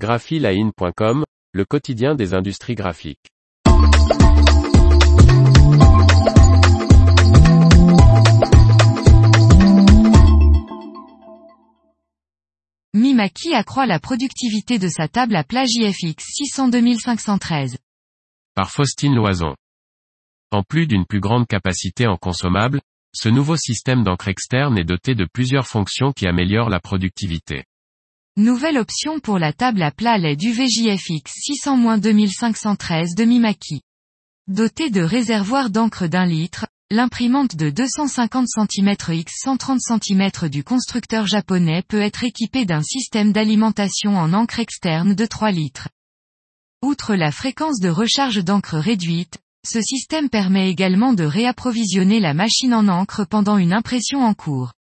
[0.00, 3.28] graphiline.com, le quotidien des industries graphiques.
[12.94, 17.76] Mimaki accroît la productivité de sa table à plat JFX 600 2513.
[18.54, 19.54] Par Faustine Loison.
[20.50, 22.80] En plus d'une plus grande capacité en consommable,
[23.12, 27.64] ce nouveau système d'encre externe est doté de plusieurs fonctions qui améliorent la productivité.
[28.36, 31.32] Nouvelle option pour la table à plat LED UVJFX
[31.64, 33.82] 600-2513 de Mimaki.
[34.46, 41.26] Dotée de réservoir d'encre d'un litre, l'imprimante de 250 cm x 130 cm du constructeur
[41.26, 45.88] japonais peut être équipée d'un système d'alimentation en encre externe de 3 litres.
[46.82, 52.74] Outre la fréquence de recharge d'encre réduite, ce système permet également de réapprovisionner la machine
[52.74, 54.72] en encre pendant une impression en cours.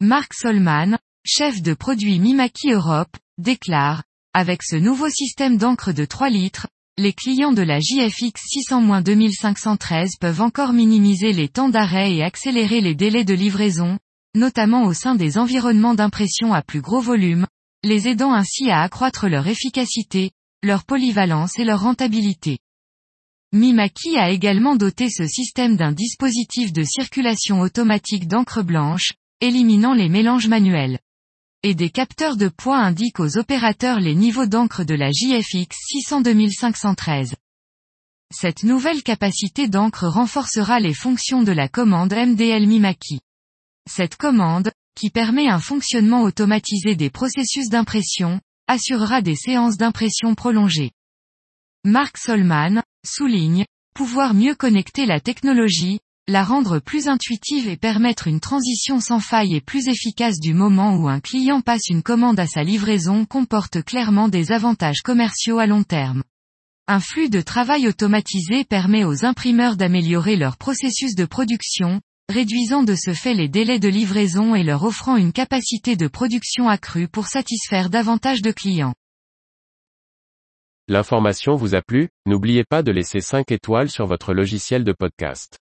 [0.00, 4.02] Marc Solman, chef de produit Mimaki Europe, déclare,
[4.34, 6.66] avec ce nouveau système d'encre de 3 litres,
[6.98, 12.94] les clients de la JFX 600-2513 peuvent encore minimiser les temps d'arrêt et accélérer les
[12.94, 13.98] délais de livraison,
[14.36, 17.46] notamment au sein des environnements d'impression à plus gros volume,
[17.82, 20.30] les aidant ainsi à accroître leur efficacité,
[20.62, 22.58] leur polyvalence et leur rentabilité.
[23.52, 30.08] Mimaki a également doté ce système d'un dispositif de circulation automatique d'encre blanche, éliminant les
[30.08, 30.98] mélanges manuels.
[31.66, 36.20] Et des capteurs de poids indiquent aux opérateurs les niveaux d'encre de la JFX 600
[36.20, 37.36] 2513.
[38.30, 43.20] Cette nouvelle capacité d'encre renforcera les fonctions de la commande MDL Mimaki.
[43.90, 50.90] Cette commande, qui permet un fonctionnement automatisé des processus d'impression, assurera des séances d'impression prolongées.
[51.82, 58.40] Mark Solman, souligne, pouvoir mieux connecter la technologie, la rendre plus intuitive et permettre une
[58.40, 62.46] transition sans faille et plus efficace du moment où un client passe une commande à
[62.46, 66.22] sa livraison comporte clairement des avantages commerciaux à long terme.
[66.86, 72.94] Un flux de travail automatisé permet aux imprimeurs d'améliorer leur processus de production, réduisant de
[72.94, 77.26] ce fait les délais de livraison et leur offrant une capacité de production accrue pour
[77.26, 78.94] satisfaire davantage de clients.
[80.88, 85.58] L'information vous a plu, n'oubliez pas de laisser 5 étoiles sur votre logiciel de podcast.